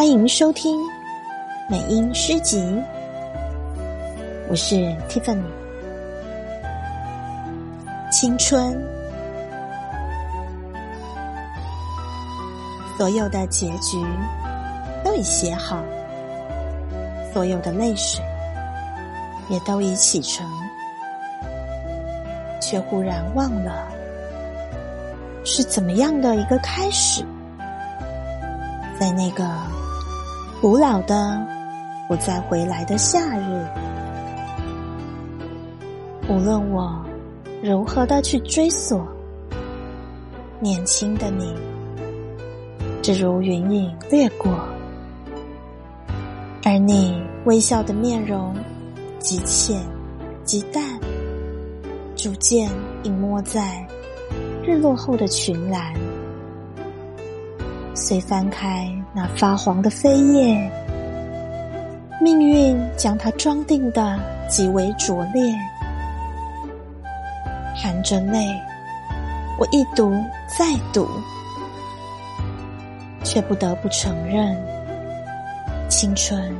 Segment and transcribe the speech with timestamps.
[0.00, 0.80] 欢迎收听
[1.68, 2.58] 美音诗集，
[4.48, 4.76] 我是
[5.10, 5.44] Tiffany。
[8.10, 8.82] 青春，
[12.96, 14.02] 所有的结局
[15.04, 15.84] 都已写好，
[17.34, 18.24] 所有的泪水
[19.50, 20.48] 也都已启程，
[22.58, 23.86] 却忽然忘了
[25.44, 27.22] 是怎么样的一个开始，
[28.98, 29.44] 在那个。
[30.60, 31.42] 古老的，
[32.06, 33.66] 不再回来的夏日。
[36.28, 37.02] 无论我
[37.62, 39.08] 如何的去追索，
[40.60, 41.54] 年轻的你，
[43.00, 44.52] 只如云影掠过，
[46.62, 48.54] 而你微笑的面容，
[49.18, 49.82] 极浅
[50.44, 50.84] 极淡，
[52.14, 52.70] 逐渐
[53.04, 53.82] 隐没在
[54.62, 55.94] 日落后的群岚。
[57.94, 60.70] 遂翻开那发黄的飞页，
[62.20, 65.54] 命运将它装订的极为拙劣，
[67.74, 68.46] 含着泪，
[69.58, 70.12] 我一读
[70.46, 71.08] 再读，
[73.22, 74.56] 却不得不承认，
[75.88, 76.52] 青春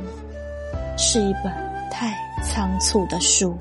[0.97, 1.51] 是一本
[1.89, 3.57] 太仓促的书。